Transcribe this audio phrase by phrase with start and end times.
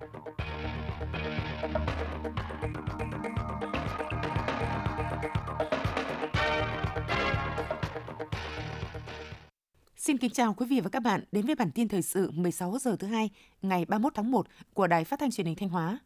[0.00, 0.08] Xin
[10.18, 12.96] kính chào quý vị và các bạn đến với bản tin thời sự 16 giờ
[12.98, 13.30] thứ hai
[13.62, 15.98] ngày 31 tháng 1 của Đài Phát thanh Truyền hình Thanh Hóa.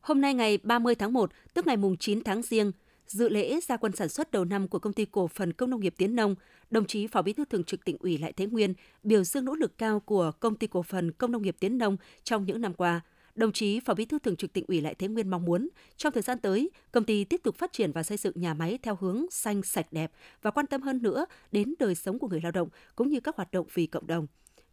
[0.00, 2.72] Hôm nay ngày 30 tháng 1, tức ngày mùng 9 tháng Giêng,
[3.06, 5.80] dự lễ gia quân sản xuất đầu năm của công ty cổ phần công nông
[5.80, 6.34] nghiệp Tiến Nông,
[6.70, 9.54] đồng chí Phó Bí thư Thường trực Tỉnh ủy Lại Thế Nguyên biểu dương nỗ
[9.54, 12.74] lực cao của công ty cổ phần công nông nghiệp Tiến Nông trong những năm
[12.74, 13.00] qua.
[13.40, 16.12] Đồng chí Phó Bí thư Thường trực Tỉnh ủy Lại Thế Nguyên mong muốn trong
[16.12, 18.96] thời gian tới, công ty tiếp tục phát triển và xây dựng nhà máy theo
[19.00, 22.52] hướng xanh sạch đẹp và quan tâm hơn nữa đến đời sống của người lao
[22.52, 24.26] động cũng như các hoạt động vì cộng đồng.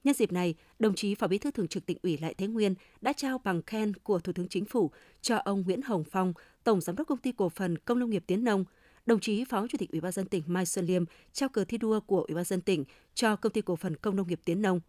[0.03, 2.75] Nhân dịp này, đồng chí Phó Bí thư Thường trực Tỉnh ủy Lại Thế Nguyên
[3.01, 6.81] đã trao bằng khen của Thủ tướng Chính phủ cho ông Nguyễn Hồng Phong, Tổng
[6.81, 8.65] Giám đốc Công ty Cổ phần Công nông nghiệp Tiến Nông,
[9.05, 11.77] đồng chí Phó Chủ tịch Ủy ban dân tỉnh Mai Xuân Liêm trao cờ thi
[11.77, 14.61] đua của Ủy ban dân tỉnh cho Công ty Cổ phần Công nông nghiệp Tiến
[14.61, 14.79] Nông.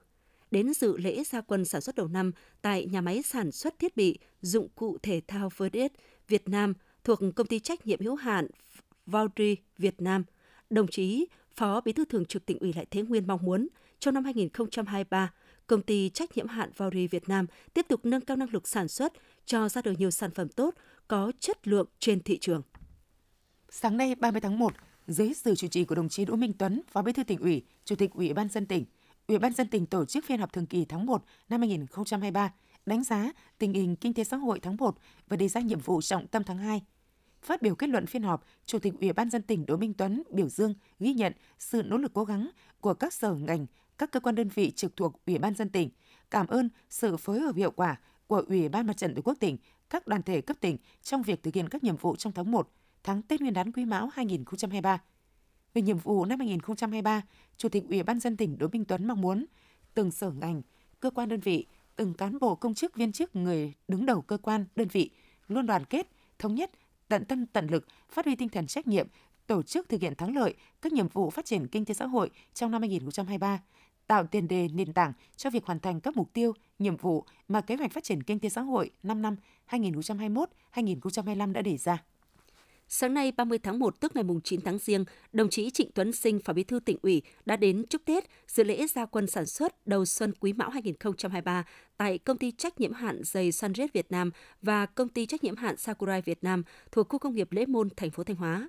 [0.51, 3.97] Đến dự lễ gia quân sản xuất đầu năm tại nhà máy sản xuất thiết
[3.97, 5.91] bị dụng cụ thể thao Verdes
[6.29, 6.75] Việt Nam
[7.05, 8.47] thuộc công ty trách nhiệm hữu hạn
[9.07, 10.25] Vaudry Việt Nam,
[10.71, 13.69] đồng chí Phó Bí thư Thường trực Tỉnh ủy Lại Thế Nguyên mong muốn
[13.99, 15.33] trong năm 2023,
[15.67, 18.89] công ty trách nhiệm hạn Vauri Việt Nam tiếp tục nâng cao năng lực sản
[18.89, 19.13] xuất,
[19.47, 20.75] cho ra đời nhiều sản phẩm tốt,
[21.09, 22.63] có chất lượng trên thị trường.
[23.71, 24.73] Sáng nay 30 tháng 1,
[25.07, 27.63] dưới sự chủ trì của đồng chí Đỗ Minh Tuấn, Phó Bí thư tỉnh ủy,
[27.85, 28.85] Chủ tịch Ủy ban dân tỉnh,
[29.29, 32.53] Ủy ban dân tỉnh tổ chức phiên họp thường kỳ tháng 1 năm 2023,
[32.87, 34.97] đánh giá tình hình kinh tế xã hội tháng 1
[35.29, 36.83] và đề ra nhiệm vụ trọng tâm tháng 2.
[37.43, 40.23] Phát biểu kết luận phiên họp, Chủ tịch Ủy ban dân tỉnh Đỗ Minh Tuấn
[40.31, 43.67] biểu dương, ghi nhận sự nỗ lực cố gắng của các sở ngành,
[43.99, 45.91] các cơ quan đơn vị trực thuộc Ủy ban dân tỉnh,
[46.31, 49.57] cảm ơn sự phối hợp hiệu quả của Ủy ban Mặt trận Tổ quốc tỉnh,
[49.91, 52.69] các đoàn thể cấp tỉnh trong việc thực hiện các nhiệm vụ trong tháng 1,
[53.03, 54.99] tháng Tết Nguyên đán Quý Mão 2023.
[55.75, 57.23] Về nhiệm vụ năm 2023,
[57.57, 59.47] Chủ tịch Ủy ban dân tỉnh Đỗ Minh Tuấn mong muốn
[59.95, 60.63] từng sở ngành,
[61.01, 61.67] cơ quan đơn vị,
[61.97, 65.11] từng cán bộ công chức viên chức người đứng đầu cơ quan, đơn vị
[65.49, 66.09] luôn đoàn kết,
[66.39, 66.71] thống nhất,
[67.09, 69.09] tận tâm tận lực, phát huy tinh thần trách nhiệm,
[69.47, 72.31] tổ chức thực hiện thắng lợi các nhiệm vụ phát triển kinh tế xã hội
[72.55, 73.63] trong năm 2023,
[74.07, 77.61] tạo tiền đề nền tảng cho việc hoàn thành các mục tiêu, nhiệm vụ mà
[77.61, 79.37] kế hoạch phát triển kinh tế xã hội 5 năm
[79.71, 82.05] 2021-2025 đã đề ra.
[82.91, 86.41] Sáng nay 30 tháng 1 tức ngày 9 tháng Giêng, đồng chí Trịnh Tuấn Sinh,
[86.41, 89.87] Phó Bí thư tỉnh ủy đã đến chúc Tết dự lễ gia quân sản xuất
[89.87, 91.65] đầu xuân Quý Mão 2023
[91.97, 94.31] tại công ty trách nhiệm hạn giày Sunred Việt Nam
[94.63, 96.63] và công ty trách nhiệm hạn Sakurai Việt Nam
[96.93, 98.69] thuộc khu công nghiệp Lễ Môn, thành phố Thanh Hóa.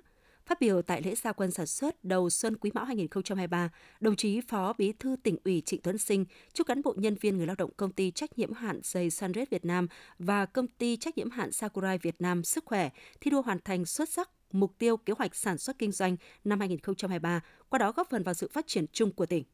[0.50, 4.40] Phát biểu tại lễ gia quân sản xuất đầu xuân Quý Mão 2023, đồng chí
[4.40, 7.56] Phó Bí thư tỉnh ủy Trịnh Tuấn Sinh chúc cán bộ nhân viên người lao
[7.58, 11.30] động công ty trách nhiệm hạn giày Sunred Việt Nam và công ty trách nhiệm
[11.30, 12.90] hạn Sakurai Việt Nam sức khỏe,
[13.20, 16.60] thi đua hoàn thành xuất sắc mục tiêu kế hoạch sản xuất kinh doanh năm
[16.60, 19.44] 2023, qua đó góp phần vào sự phát triển chung của tỉnh.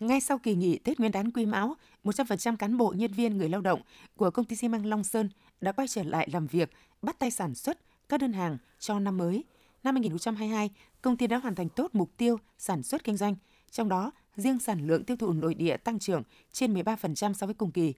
[0.00, 1.74] Ngay sau kỳ nghỉ Tết Nguyên đán Quý Mão,
[2.04, 3.82] 100% cán bộ nhân viên người lao động
[4.16, 5.28] của công ty xi măng Long Sơn
[5.60, 6.70] đã quay trở lại làm việc,
[7.02, 9.44] bắt tay sản xuất các đơn hàng cho năm mới–
[9.84, 10.70] năm 2022,
[11.02, 13.34] công ty đã hoàn thành tốt mục tiêu sản xuất kinh doanh,
[13.70, 17.54] trong đó riêng sản lượng tiêu thụ nội địa tăng trưởng trên 13% so với
[17.54, 17.94] cùng kỳ.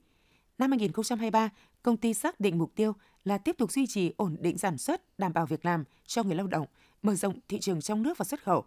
[0.58, 1.50] Năm 2023,
[1.82, 2.92] công ty xác định mục tiêu
[3.24, 6.36] là tiếp tục duy trì ổn định sản xuất, đảm bảo việc làm cho người
[6.36, 6.66] lao động,
[7.02, 8.64] mở rộng thị trường trong nước và xuất khẩu.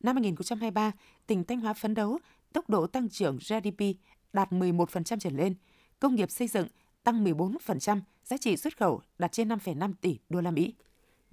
[0.00, 0.92] Năm 2023,
[1.26, 2.18] tỉnh Thanh Hóa phấn đấu
[2.52, 3.84] tốc độ tăng trưởng GDP
[4.32, 5.54] đạt 11% trở lên,
[6.00, 6.66] công nghiệp xây dựng
[7.04, 10.74] tăng 14%, giá trị xuất khẩu đạt trên 5,5 tỷ đô la Mỹ.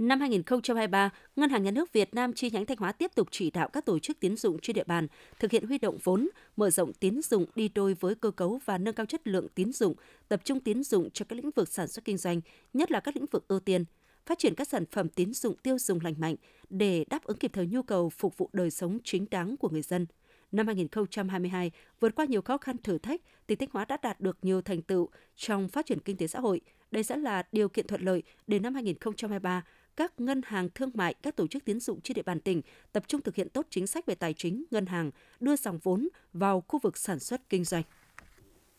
[0.02, 3.52] Năm 2023, Ngân hàng Nhà nước Việt Nam chi nhánh Thanh Hóa tiếp tục chỉ
[3.52, 5.08] đạo các tổ chức tín dụng trên địa bàn
[5.40, 8.78] thực hiện huy động vốn, mở rộng tín dụng đi đôi với cơ cấu và
[8.78, 9.94] nâng cao chất lượng tín dụng,
[10.28, 12.42] tập trung tín dụng cho các lĩnh vực sản xuất kinh doanh,
[12.74, 13.86] nhất là các lĩnh vực ưu tiên,
[14.26, 16.36] phát triển các sản phẩm tín dụng tiêu dùng lành mạnh
[16.70, 19.82] để đáp ứng kịp thời nhu cầu phục vụ đời sống chính đáng của người
[19.82, 20.06] dân.
[20.52, 24.38] Năm 2022, vượt qua nhiều khó khăn thử thách, tỉnh Thanh Hóa đã đạt được
[24.42, 26.62] nhiều thành tựu trong phát triển kinh tế xã hội.
[26.92, 29.64] Đây sẽ là điều kiện thuận lợi để năm 2023
[29.96, 33.04] các ngân hàng thương mại, các tổ chức tiến dụng trên địa bàn tỉnh tập
[33.08, 36.64] trung thực hiện tốt chính sách về tài chính, ngân hàng, đưa dòng vốn vào
[36.68, 37.84] khu vực sản xuất kinh doanh.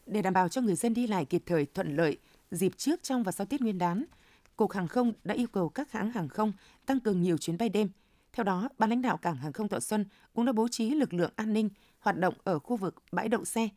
[0.06, 2.18] Để đảm bảo cho người dân đi lại kịp thời thuận lợi
[2.50, 4.04] dịp trước, trong và sau Tết Nguyên đán,
[4.56, 6.52] Cục Hàng không đã yêu cầu các hãng hàng không
[6.86, 7.88] tăng cường nhiều chuyến bay đêm.
[8.32, 11.14] Theo đó, ban lãnh đạo cảng hàng không Thọ Xuân cũng đã bố trí lực
[11.14, 13.68] lượng an ninh hoạt động ở khu vực bãi đậu xe,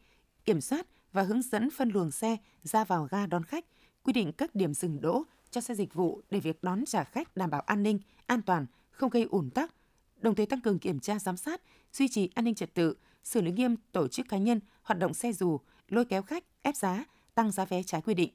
[0.45, 3.65] kiểm soát và hướng dẫn phân luồng xe ra vào ga đón khách,
[4.04, 5.24] quy định các điểm dừng đỗ
[5.56, 8.66] cho xe dịch vụ để việc đón trả khách đảm bảo an ninh, an toàn,
[8.92, 9.75] không gây ủn tắc,
[10.18, 11.62] đồng thời tăng cường kiểm tra giám sát,
[11.94, 15.13] duy trì an ninh trật tự, xử lý nghiêm tổ chức cá nhân hoạt động
[15.13, 15.60] xe dù,
[15.90, 17.06] lôi kéo khách, ép giá,
[17.36, 18.30] tăng giá vé trái quy định.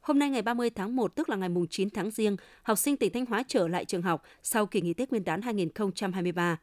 [0.00, 2.96] Hôm nay ngày 30 tháng 1 tức là ngày mùng 9 tháng Giêng, học sinh
[2.96, 6.60] tỉnh Thanh Hóa trở lại trường học sau kỳ nghỉ Tết Nguyên đán 2023.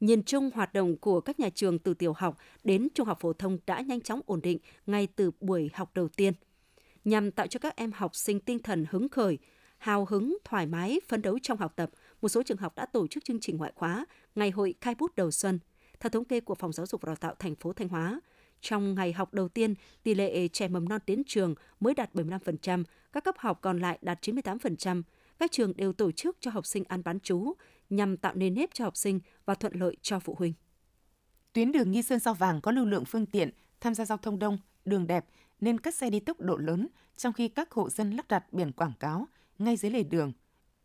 [0.00, 3.32] Nhìn chung hoạt động của các nhà trường từ tiểu học đến trung học phổ
[3.32, 6.32] thông đã nhanh chóng ổn định ngay từ buổi học đầu tiên–
[7.06, 9.38] nhằm tạo cho các em học sinh tinh thần hứng khởi,
[9.78, 11.90] hào hứng, thoải mái, phấn đấu trong học tập.
[12.20, 15.16] Một số trường học đã tổ chức chương trình ngoại khóa, ngày hội khai bút
[15.16, 15.58] đầu xuân.
[16.00, 18.20] Theo thống kê của Phòng Giáo dục và Đào tạo thành phố Thanh Hóa,
[18.60, 22.84] trong ngày học đầu tiên, tỷ lệ trẻ mầm non đến trường mới đạt 75%,
[23.12, 25.02] các cấp học còn lại đạt 98%.
[25.38, 27.52] Các trường đều tổ chức cho học sinh ăn bán chú
[27.90, 30.52] nhằm tạo nền nếp cho học sinh và thuận lợi cho phụ huynh.
[31.52, 33.50] Tuyến đường Nghi Sơn Sao Vàng có lưu lượng phương tiện
[33.80, 35.26] tham gia giao thông đông, đường đẹp
[35.60, 38.72] nên các xe đi tốc độ lớn, trong khi các hộ dân lắp đặt biển
[38.72, 40.32] quảng cáo ngay dưới lề đường.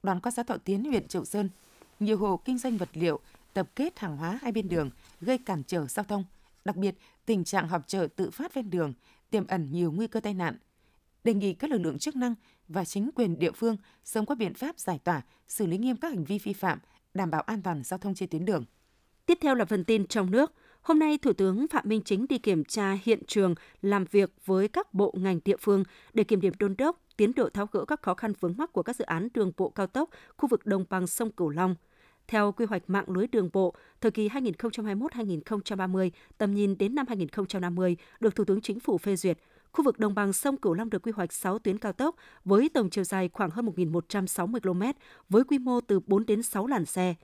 [0.03, 1.49] Đoàn qua xã Thọ Tiến, huyện Triệu Sơn,
[1.99, 3.19] nhiều hộ kinh doanh vật liệu
[3.53, 4.89] tập kết hàng hóa hai bên đường
[5.21, 6.25] gây cản trở giao thông.
[6.65, 6.95] Đặc biệt,
[7.25, 8.93] tình trạng họp chợ tự phát ven đường
[9.29, 10.57] tiềm ẩn nhiều nguy cơ tai nạn.
[11.23, 12.35] Đề nghị các lực lượng chức năng
[12.67, 16.07] và chính quyền địa phương sớm có biện pháp giải tỏa, xử lý nghiêm các
[16.07, 16.79] hành vi vi phạm,
[17.13, 18.65] đảm bảo an toàn giao thông trên tuyến đường.
[19.25, 20.53] Tiếp theo là phần tin trong nước.
[20.81, 24.67] Hôm nay, Thủ tướng Phạm Minh Chính đi kiểm tra hiện trường, làm việc với
[24.67, 25.83] các bộ ngành địa phương
[26.13, 28.83] để kiểm điểm đôn đốc, tiến độ tháo gỡ các khó khăn vướng mắc của
[28.83, 31.75] các dự án đường bộ cao tốc khu vực đồng bằng sông Cửu Long.
[32.27, 37.97] Theo quy hoạch mạng lưới đường bộ, thời kỳ 2021-2030, tầm nhìn đến năm 2050
[38.19, 39.37] được Thủ tướng Chính phủ phê duyệt,
[39.71, 42.69] khu vực đồng bằng sông Cửu Long được quy hoạch 6 tuyến cao tốc với
[42.69, 44.99] tổng chiều dài khoảng hơn 1.160 km
[45.29, 47.15] với quy mô từ 4 đến 6 làn xe.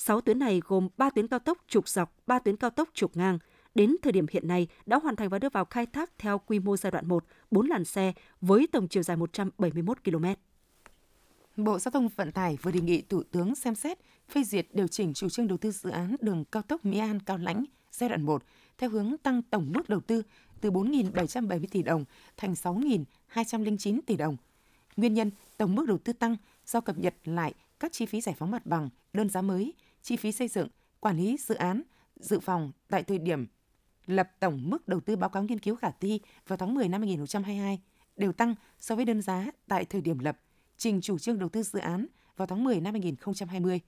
[0.00, 3.16] 6 tuyến này gồm 3 tuyến cao tốc trục dọc, 3 tuyến cao tốc trục
[3.16, 3.38] ngang.
[3.74, 6.58] Đến thời điểm hiện nay đã hoàn thành và đưa vào khai thác theo quy
[6.58, 10.24] mô giai đoạn 1, 4 làn xe với tổng chiều dài 171 km.
[11.56, 13.98] Bộ Giao thông Vận tải vừa đề nghị Thủ tướng xem xét
[14.28, 17.20] phê duyệt điều chỉnh chủ trương đầu tư dự án đường cao tốc Mỹ An
[17.20, 18.42] Cao Lãnh giai đoạn 1
[18.78, 20.22] theo hướng tăng tổng mức đầu tư
[20.60, 22.04] từ 4.770 tỷ đồng
[22.36, 24.36] thành 6.209 tỷ đồng.
[24.96, 26.36] Nguyên nhân tổng mức đầu tư tăng
[26.66, 30.16] do cập nhật lại các chi phí giải phóng mặt bằng, đơn giá mới, chi
[30.16, 30.68] phí xây dựng,
[31.00, 31.82] quản lý dự án,
[32.16, 33.46] dự phòng tại thời điểm
[34.06, 37.00] lập tổng mức đầu tư báo cáo nghiên cứu khả thi vào tháng 10 năm
[37.00, 37.80] 2022
[38.16, 40.38] đều tăng so với đơn giá tại thời điểm lập
[40.76, 42.06] trình chủ trương đầu tư dự án
[42.36, 43.80] vào tháng 10 năm 2020.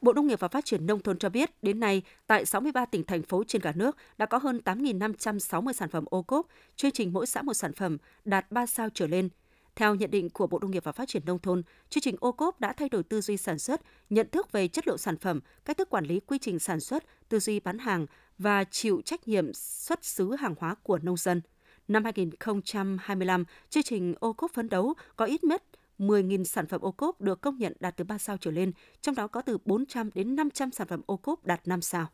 [0.00, 3.04] Bộ Nông nghiệp và Phát triển Nông thôn cho biết, đến nay, tại 63 tỉnh,
[3.04, 6.46] thành phố trên cả nước đã có hơn 8.560 sản phẩm ô cốp,
[6.76, 9.28] chương trình mỗi xã một sản phẩm đạt 3 sao trở lên.
[9.76, 12.32] Theo nhận định của Bộ Nông nghiệp và Phát triển Nông thôn, chương trình ô
[12.32, 13.80] cốp đã thay đổi tư duy sản xuất,
[14.10, 17.04] nhận thức về chất lượng sản phẩm, cách thức quản lý quy trình sản xuất,
[17.28, 18.06] tư duy bán hàng
[18.38, 21.40] và chịu trách nhiệm xuất xứ hàng hóa của nông dân.
[21.88, 25.62] Năm 2025, chương trình ô cốp phấn đấu có ít nhất
[25.98, 29.14] 10.000 sản phẩm ô cốp được công nhận đạt từ 3 sao trở lên, trong
[29.14, 32.06] đó có từ 400 đến 500 sản phẩm ô cốp đạt 5 sao.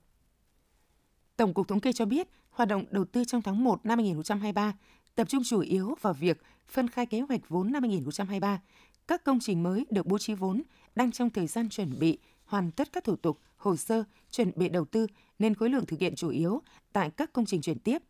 [1.37, 4.75] Tổng cục Thống kê cho biết, hoạt động đầu tư trong tháng 1 năm 2023
[5.15, 8.61] tập trung chủ yếu vào việc phân khai kế hoạch vốn năm 2023.
[9.09, 10.63] Các công trình mới được bố trí vốn
[10.95, 14.69] đang trong thời gian chuẩn bị, hoàn tất các thủ tục, hồ sơ, chuẩn bị
[14.69, 15.07] đầu tư
[15.39, 16.63] nên khối lượng thực hiện chủ yếu
[16.93, 18.03] tại các công trình chuyển tiếp.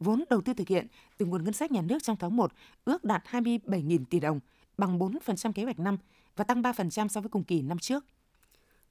[0.00, 0.86] Vốn đầu tư thực hiện
[1.18, 2.52] từ nguồn ngân sách nhà nước trong tháng 1
[2.84, 4.40] ước đạt 27.000 tỷ đồng–
[4.78, 5.98] bằng 4% kế hoạch năm
[6.36, 8.04] và tăng 3% so với cùng kỳ năm trước.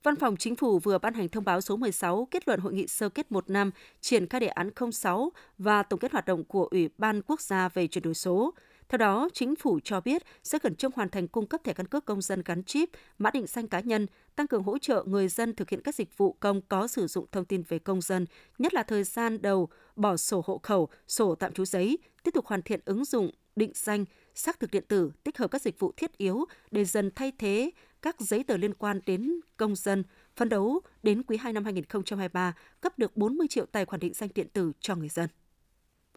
[0.03, 2.87] Văn phòng Chính phủ vừa ban hành thông báo số 16 kết luận hội nghị
[2.87, 3.71] sơ kết một năm
[4.01, 7.69] triển khai đề án 06 và tổng kết hoạt động của Ủy ban Quốc gia
[7.69, 8.53] về chuyển đổi số.
[8.89, 11.87] Theo đó, chính phủ cho biết sẽ khẩn trương hoàn thành cung cấp thẻ căn
[11.87, 15.27] cước công dân gắn chip, mã định danh cá nhân, tăng cường hỗ trợ người
[15.27, 18.25] dân thực hiện các dịch vụ công có sử dụng thông tin về công dân,
[18.57, 22.45] nhất là thời gian đầu bỏ sổ hộ khẩu, sổ tạm trú giấy, tiếp tục
[22.45, 24.05] hoàn thiện ứng dụng định danh,
[24.35, 27.71] xác thực điện tử, tích hợp các dịch vụ thiết yếu để dần thay thế
[28.03, 30.03] các giấy tờ liên quan đến công dân,
[30.35, 34.29] phấn đấu đến quý 2 năm 2023 cấp được 40 triệu tài khoản định danh
[34.35, 35.29] điện tử cho người dân.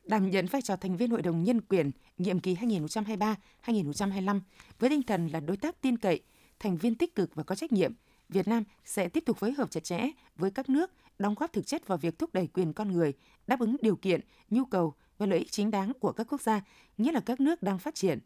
[0.04, 4.40] Đảm nhận vai trò thành viên Hội đồng Nhân quyền nhiệm kỳ 2023-2025
[4.78, 6.22] với tinh thần là đối tác tin cậy,
[6.58, 7.92] thành viên tích cực và có trách nhiệm,
[8.28, 11.66] Việt Nam sẽ tiếp tục phối hợp chặt chẽ với các nước đóng góp thực
[11.66, 13.12] chất vào việc thúc đẩy quyền con người,
[13.46, 16.60] đáp ứng điều kiện, nhu cầu và lợi ích chính đáng của các quốc gia,
[16.98, 18.18] nhất là các nước đang phát triển.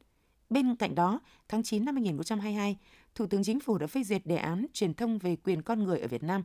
[0.51, 2.77] Bên cạnh đó, tháng 9 năm 2022,
[3.15, 6.01] Thủ tướng Chính phủ đã phê duyệt đề án truyền thông về quyền con người
[6.01, 6.43] ở Việt Nam.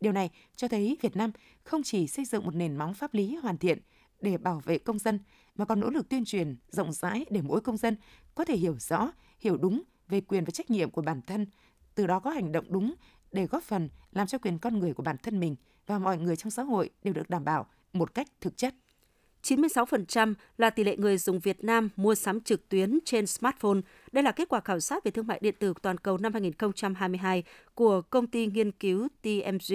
[0.00, 1.30] Điều này cho thấy Việt Nam
[1.62, 3.78] không chỉ xây dựng một nền móng pháp lý hoàn thiện
[4.20, 5.18] để bảo vệ công dân,
[5.56, 7.96] mà còn nỗ lực tuyên truyền rộng rãi để mỗi công dân
[8.34, 11.46] có thể hiểu rõ, hiểu đúng về quyền và trách nhiệm của bản thân,
[11.94, 12.94] từ đó có hành động đúng
[13.32, 16.36] để góp phần làm cho quyền con người của bản thân mình và mọi người
[16.36, 18.74] trong xã hội đều được đảm bảo một cách thực chất.
[19.42, 23.80] 96% là tỷ lệ người dùng Việt Nam mua sắm trực tuyến trên smartphone.
[24.12, 27.44] Đây là kết quả khảo sát về thương mại điện tử toàn cầu năm 2022
[27.74, 29.74] của công ty nghiên cứu TMG.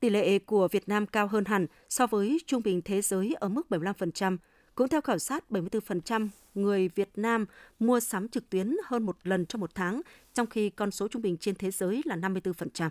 [0.00, 3.48] Tỷ lệ của Việt Nam cao hơn hẳn so với trung bình thế giới ở
[3.48, 4.36] mức 75%.
[4.74, 7.46] Cũng theo khảo sát, 74% người Việt Nam
[7.78, 10.00] mua sắm trực tuyến hơn một lần trong một tháng,
[10.34, 12.90] trong khi con số trung bình trên thế giới là 54%.